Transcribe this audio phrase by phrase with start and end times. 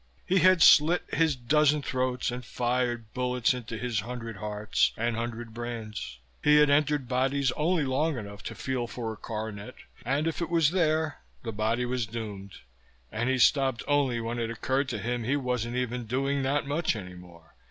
[0.25, 5.53] He had slit his dozen throats and fired bullets into his hundred hearts and hundred
[5.53, 10.41] brains; he had entered bodies only long enough to feel for a coronet, and if
[10.41, 12.53] it was there the body was doomed;
[13.11, 16.95] and he stopped only when it occurred to him he wasn't even doing that much
[16.95, 17.53] any more.